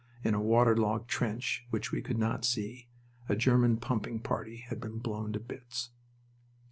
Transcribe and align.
In 0.23 0.33
a 0.33 0.41
waterlogged 0.41 1.07
trench, 1.07 1.67
which 1.69 1.91
we 1.91 2.01
could 2.01 2.17
not 2.17 2.43
see, 2.43 2.87
a 3.29 3.35
German 3.35 3.77
pumping 3.77 4.17
party 4.19 4.55
had 4.55 4.81
been 4.81 4.97
blown 4.97 5.31
to 5.33 5.39
bits. 5.39 5.91